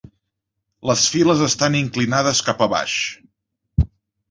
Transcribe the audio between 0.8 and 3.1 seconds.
Les files estan inclinades cap a baix.